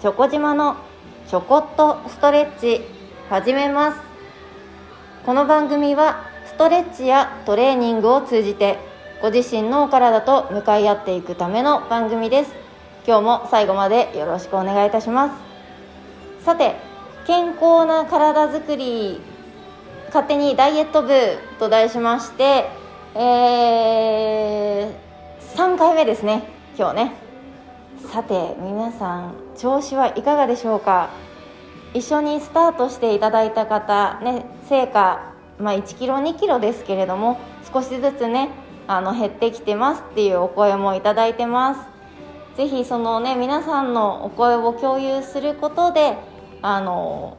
[0.00, 0.76] チョコ島の
[1.28, 2.80] ちょこっとストレッチ
[3.28, 4.00] 始めます。
[5.26, 8.78] この番組はストレッチやトレーニングを通じて
[9.20, 12.52] ご自身のお体と向かい合っていくための番組です。
[13.06, 15.36] 今日も最後までよろしくお願いいたしま
[16.38, 16.44] す。
[16.46, 16.76] さて
[17.26, 19.20] 健康な体づくり
[20.06, 21.12] 勝手にダイエット部
[21.58, 22.70] と題しまして
[23.14, 24.92] えー、
[25.56, 27.29] 3回目ですね今日ね。
[28.08, 31.10] さて皆さん調子はいかがでしょうか？
[31.94, 37.38] 一緒にスタートしていただいた方ね成果まあ、1キロ2キロですけれども
[37.70, 38.48] 少しずつね
[38.86, 42.56] あの減ってきてますっていうお声もいただいてます。
[42.56, 46.16] ぜひそのね皆さんのお声を共有することで
[46.62, 47.36] あの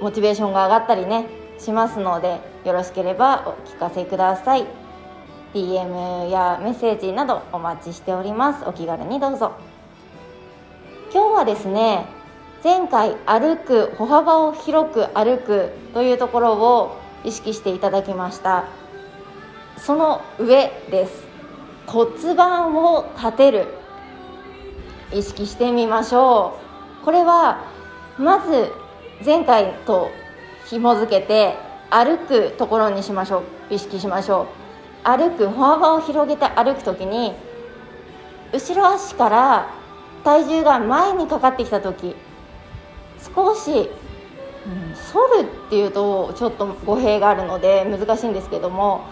[0.00, 1.26] モチベーションが上がったりね
[1.58, 4.66] しますのでよろしければお聞かせください。
[5.54, 8.64] DM やメッセージなどお待ちしております。
[8.66, 9.52] お気軽にどうぞ。
[11.12, 12.06] 今日はですね
[12.64, 18.64] 前回歩く歩幅を広く歩くというところを意識していただきました。
[19.76, 21.24] その上です。
[21.86, 23.66] 骨盤を立てる。
[25.12, 26.58] 意識してみましょ
[27.02, 27.04] う。
[27.04, 27.66] これは
[28.18, 28.72] まず
[29.22, 30.08] 前回と
[30.66, 31.56] 紐付けて
[31.90, 33.74] 歩くところにしましょう。
[33.74, 34.46] 意識しましょ
[35.04, 35.06] う。
[35.06, 37.34] 歩く歩幅を広げて歩く時に
[38.52, 39.81] 後ろ足から
[40.24, 42.14] 体重が前にかかってきた時
[43.34, 49.04] 少し、うん、反るっていうとちょっと語弊があるので難しいんですけども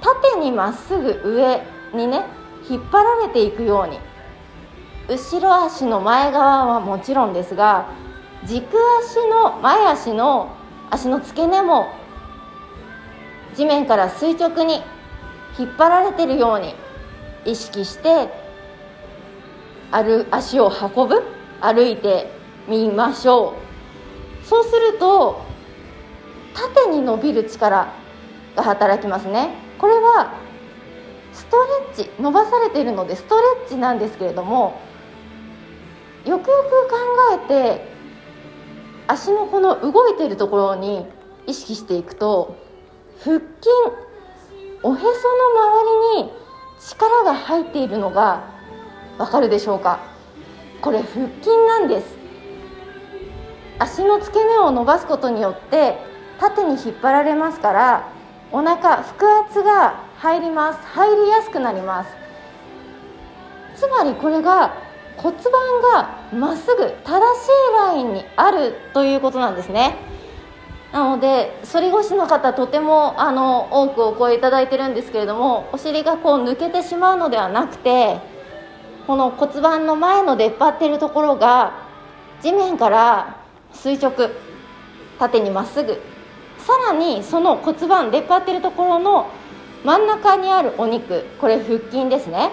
[0.00, 1.62] 縦にまっすぐ上
[1.94, 2.24] にね
[2.68, 3.98] 引っ張られていくように。
[5.10, 7.88] 後ろ足の前側はもちろんですが
[8.44, 10.54] 軸足の前足の
[10.88, 11.88] 足の付け根も
[13.56, 14.82] 地面から垂直に
[15.58, 16.76] 引っ張られてるように
[17.44, 18.28] 意識して
[19.90, 21.22] 歩足を運ぶ？
[21.60, 22.30] 歩いて
[22.68, 23.54] みましょ
[24.42, 24.46] う。
[24.46, 25.42] そうすると
[26.54, 27.92] 縦に伸びる力
[28.56, 29.54] が働きますね。
[29.78, 30.32] これは
[31.32, 31.56] スト
[31.96, 34.80] レッチ伸ばされているのでストレッチなんですけれども
[36.26, 36.96] よくよく考
[37.34, 37.88] えて
[39.06, 41.06] 足のこの動いているところに
[41.46, 42.56] 意識していくと
[43.20, 43.46] 腹筋
[44.82, 46.32] おへその周りに
[46.80, 48.59] 力が入っているのが
[49.20, 50.00] わかるでしょうか？
[50.80, 52.16] これ腹筋なんです。
[53.78, 55.98] 足の付け根を伸ばすことによって
[56.38, 58.08] 縦に引っ張られますから
[58.50, 60.80] お腹腹圧が入ります。
[60.86, 62.10] 入りやすくなります。
[63.76, 64.74] つまりこれが
[65.18, 65.52] 骨盤
[65.92, 67.20] がまっすぐ正しい
[67.76, 69.96] ラインにあるということなんですね。
[70.92, 78.39] なので反り腰の方とてもあの多くお声いただいてるんですけれどもお尻がこう抜けてしまうのではなくて
[79.06, 81.72] この骨盤の前の出っ張ってるところが
[82.42, 83.36] 地面から
[83.72, 84.30] 垂直
[85.18, 86.00] 縦にまっすぐ。
[86.58, 89.30] さらにその骨盤出っ張ってるところの
[89.84, 92.50] 真ん中にあるお肉これ腹筋ですね。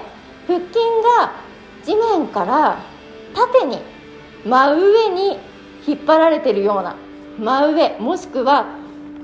[0.48, 0.74] 腹筋
[1.20, 1.34] が
[1.84, 2.78] 地面から
[3.36, 3.80] 縦に
[4.46, 5.38] 真上に
[5.86, 6.96] 引っ張られてるような
[7.38, 8.66] 真上もしくは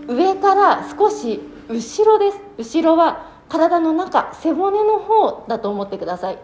[0.08, 2.40] 上から少し後ろです。
[2.58, 6.38] 後ろは体の中背骨の方だと思ってください。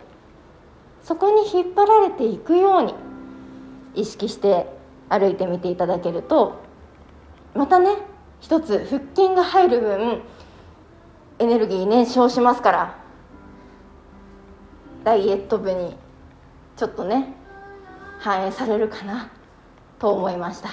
[1.04, 2.94] そこに引っ張られていくように
[3.96, 4.68] 意識して
[5.10, 6.62] 歩いてみていただけると
[7.56, 7.96] またね
[8.40, 10.22] 一つ腹筋が入る分
[11.40, 12.96] エネルギー燃焼しますから
[15.04, 15.96] ダイエット部に
[16.76, 17.34] ちょっとね
[18.20, 19.31] 反映されるかな
[19.98, 20.70] と思いました。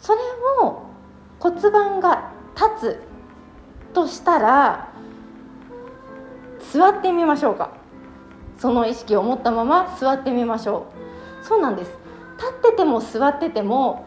[0.00, 0.20] それ
[0.62, 0.82] を
[1.38, 3.02] 骨盤が立つ
[3.94, 4.88] としたら
[6.72, 7.81] 座ってみましょうか。
[8.62, 10.86] その意識を持ったまま座ってみましょ
[11.42, 11.44] う。
[11.44, 11.90] そうなんです。
[12.36, 14.04] 立ってても座ってても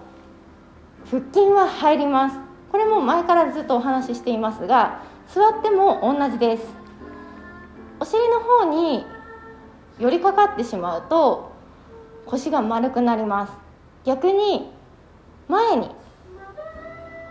[1.11, 2.37] 腹筋は入ります。
[2.71, 6.63] これも前からずっとお話ししていますが座っても同じです。
[7.99, 9.05] お尻の方に
[9.99, 11.51] 寄りかかってしまうと
[12.25, 13.53] 腰が丸くなります。
[14.05, 14.71] 逆に
[15.49, 15.89] 前に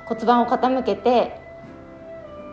[0.05, 1.41] 骨盤を傾けて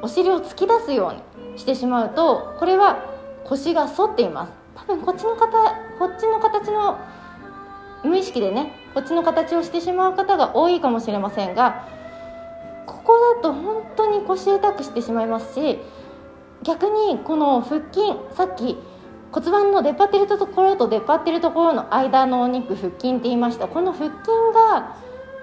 [0.01, 3.03] お尻を突き出すようにしてしまうとこれは
[3.43, 4.60] 腰が反っています。
[4.87, 5.47] 多分こっちの方
[5.99, 6.99] こっちの形の
[8.03, 11.87] 無意識でねこっちの形をしてしまう方が多いかもしれませんが
[12.85, 15.79] ここだと本当に腰痛くしてしまいますし
[16.63, 18.01] 逆にこの腹筋
[18.35, 18.77] さっき
[19.31, 23.67] 骨盤の出っ張ってるところと出っ張ってるところの間のお肉腹筋って言いました。
[23.67, 24.19] この腹筋
[24.53, 24.97] が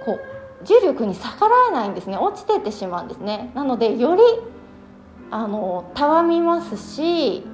[0.05, 2.19] こう重力に逆らえないんですね。
[2.19, 3.51] 落ちてってしまうんですね。
[3.55, 4.23] なのでより
[5.31, 7.45] あのたわみますし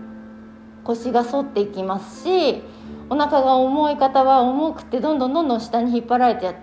[0.85, 2.63] 腰が反っていきますし
[3.11, 6.55] お腹が重い方は重くてどんどんどんどん下に引っ張られて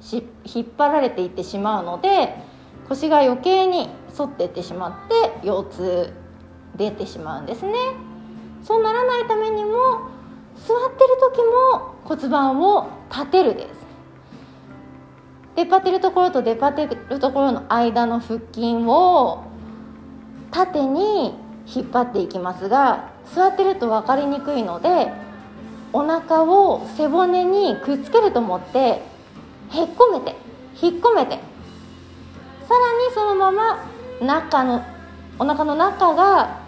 [0.00, 2.36] し引っ張られていってしまうので
[2.88, 6.12] 腰が余計に反っていってしまって腰痛
[6.76, 7.72] 出てしまうんですね。
[8.62, 10.08] そうならないためにも
[10.56, 11.38] 座ってる時
[11.72, 13.84] も骨盤を立てるです。
[15.56, 19.44] 出っ張ってるところと出っ張ってるところの間の腹筋を
[20.50, 21.34] 縦に
[21.66, 25.12] 引っ張っていきますが座ってると分かりにくいので
[25.92, 30.36] お腹を背骨にくっつけると思ってへっこめて
[30.80, 31.38] 引っ込めて
[32.68, 33.86] さらにそのまま
[34.20, 34.84] 中の
[35.38, 36.60] お腹の中が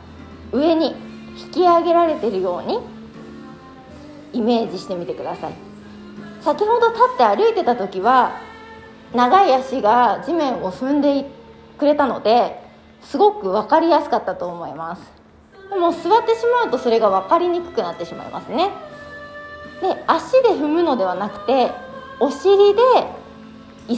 [0.52, 0.94] 上に
[1.36, 2.80] 引き上げられてるように
[4.32, 5.52] イメージしてみてください。
[6.40, 8.38] 先ほど立って歩いてた時は
[9.12, 11.26] 長い足が地面を踏んで
[11.78, 12.60] くれたので
[13.02, 15.15] すごく分かりやすかったと思います。
[15.70, 18.70] でも座ってしまうとそれが分かりにくくなってしまいますね。
[19.80, 21.70] で足で踏むのではなくて
[22.18, 22.82] お尻で
[23.88, 23.96] 椅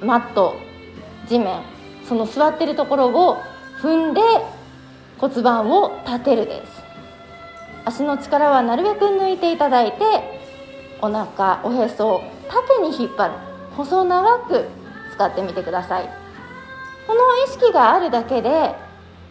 [0.00, 0.54] 子マット
[1.26, 1.62] 地面
[2.06, 3.36] その座ってるところを
[3.80, 4.20] 踏んで
[5.18, 6.82] 骨盤を立てるです。
[7.84, 9.98] 足の力はなるべく抜いていただいて
[11.00, 13.34] お腹おへそを縦に引っ張る。
[13.76, 14.66] 細長く
[15.12, 16.10] 使ってみてください。
[17.06, 18.74] この意識があるだけで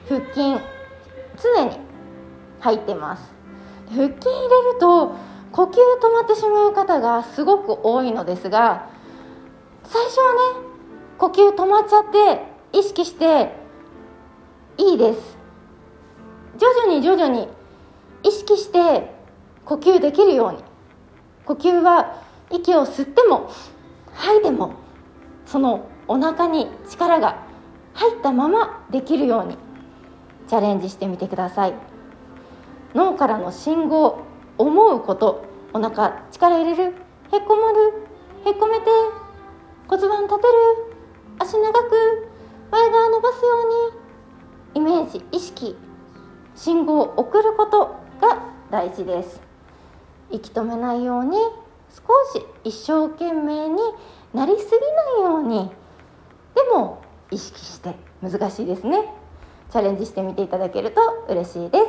[0.10, 0.58] 腹筋
[1.42, 1.78] 常に
[2.60, 3.34] 入ってます。
[3.90, 5.16] 腹筋入れると
[5.52, 8.90] 呼吸止まってしまう方がすごく多いのですが
[9.84, 10.40] 最初はね
[11.18, 12.44] 呼吸止まっちゃって
[12.78, 13.56] 意識して
[14.78, 15.38] いいです。
[16.58, 17.48] 徐々に徐々に
[18.24, 19.12] 意識して
[19.66, 20.64] 呼吸できるように。
[21.46, 23.50] 呼吸は息を吸っても
[24.14, 24.74] 吐いても
[25.46, 27.42] そのお腹に力が
[27.94, 29.58] 入ったままできるように。
[30.48, 31.74] チャレンジしてみてください。
[32.96, 34.20] 脳からの信号
[34.58, 35.46] 思うこと。
[35.74, 36.96] お腹力入れる。
[37.32, 37.94] へっこまる。
[38.46, 38.86] へこめて。
[39.88, 40.50] 骨盤立てる。
[41.40, 42.28] 足長く。
[42.72, 43.50] 前側伸ばすよ
[44.74, 44.82] うに。
[44.82, 45.76] イメージ意識。
[46.56, 48.42] 信号を送ることが
[48.72, 49.42] 大事です。
[50.32, 51.38] 息止めないように。
[51.90, 53.82] 少し一生懸命に。
[54.34, 55.70] なりすぎないように。
[56.56, 57.02] でも
[57.32, 57.96] 意識して。
[58.22, 59.14] 難しいですね。
[59.78, 61.86] チャレンジしてみていただけると嬉しいです。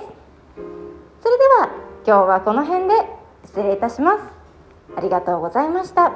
[1.22, 1.70] それでは
[2.06, 2.94] 今日はこの辺で
[3.46, 4.24] 失礼いたします。
[4.94, 6.12] ありがとうございました。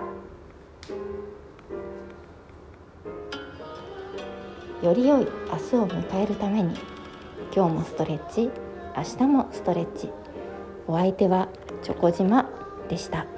[4.82, 6.76] より良い明日を迎えるために
[7.56, 8.50] 今日もストレッチ
[8.94, 10.10] 明日もストレッチ。
[10.86, 11.48] お相手は
[11.82, 12.50] チョコ島
[12.90, 13.31] でした。